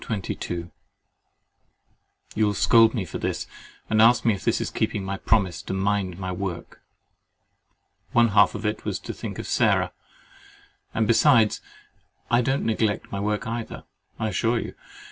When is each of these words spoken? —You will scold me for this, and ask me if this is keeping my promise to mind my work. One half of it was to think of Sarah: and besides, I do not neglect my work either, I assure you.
—You 0.01 0.71
will 2.37 2.55
scold 2.55 2.95
me 2.95 3.05
for 3.05 3.19
this, 3.19 3.45
and 3.87 4.01
ask 4.01 4.25
me 4.25 4.33
if 4.33 4.43
this 4.43 4.59
is 4.59 4.71
keeping 4.71 5.03
my 5.05 5.15
promise 5.17 5.61
to 5.61 5.73
mind 5.73 6.17
my 6.17 6.31
work. 6.31 6.81
One 8.11 8.29
half 8.29 8.55
of 8.55 8.65
it 8.65 8.83
was 8.83 8.97
to 8.97 9.13
think 9.13 9.37
of 9.37 9.45
Sarah: 9.45 9.93
and 10.91 11.05
besides, 11.05 11.61
I 12.31 12.41
do 12.41 12.49
not 12.53 12.63
neglect 12.63 13.11
my 13.11 13.19
work 13.19 13.45
either, 13.45 13.83
I 14.17 14.29
assure 14.29 14.57
you. 14.57 14.73